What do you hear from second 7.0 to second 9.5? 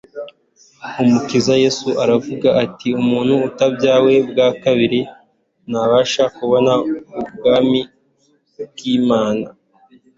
ubwami bw'imana